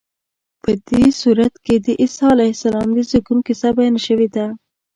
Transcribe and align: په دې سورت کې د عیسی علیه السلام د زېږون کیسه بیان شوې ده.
په 0.63 0.71
دې 0.89 1.03
سورت 1.21 1.53
کې 1.65 1.75
د 1.85 1.87
عیسی 2.01 2.25
علیه 2.33 2.53
السلام 2.55 2.87
د 2.93 2.99
زېږون 3.09 3.39
کیسه 3.47 3.69
بیان 3.77 3.95
شوې 4.05 4.27
ده. 4.35 4.45